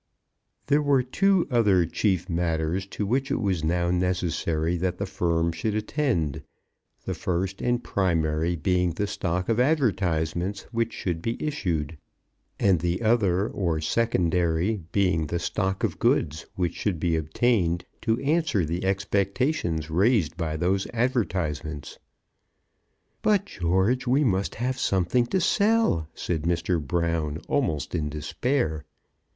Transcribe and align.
There 0.65 0.81
were 0.81 1.03
two 1.03 1.47
other 1.51 1.85
chief 1.85 2.27
matters 2.27 2.87
to 2.87 3.05
which 3.05 3.29
it 3.29 3.39
was 3.39 3.63
now 3.63 3.91
necessary 3.91 4.75
that 4.77 4.97
the 4.97 5.05
Firm 5.05 5.51
should 5.51 5.75
attend; 5.75 6.41
the 7.05 7.13
first 7.13 7.61
and 7.61 7.83
primary 7.83 8.55
being 8.55 8.93
the 8.93 9.05
stock 9.05 9.47
of 9.47 9.59
advertisements 9.59 10.63
which 10.71 10.91
should 10.91 11.21
be 11.21 11.37
issued; 11.39 11.99
and 12.59 12.79
the 12.79 13.03
other, 13.03 13.47
or 13.47 13.79
secondary, 13.79 14.81
being 14.91 15.27
the 15.27 15.37
stock 15.37 15.83
of 15.83 15.99
goods 15.99 16.47
which 16.55 16.73
should 16.73 16.99
be 16.99 17.15
obtained 17.15 17.85
to 18.01 18.19
answer 18.21 18.65
the 18.65 18.83
expectations 18.83 19.91
raised 19.91 20.35
by 20.35 20.57
those 20.57 20.87
advertisements. 20.95 21.99
"But, 23.21 23.45
George, 23.45 24.07
we 24.07 24.23
must 24.23 24.55
have 24.55 24.79
something 24.79 25.27
to 25.27 25.39
sell," 25.39 26.07
said 26.15 26.41
Mr. 26.41 26.81
Brown, 26.81 27.37
almost 27.47 27.93
in 27.93 28.09
despair. 28.09 28.83